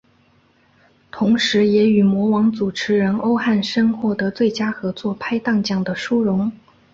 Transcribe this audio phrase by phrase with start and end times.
[1.11, 6.51] 同时也与模王主持人欧汉声获得最佳合作拍档奖的殊荣。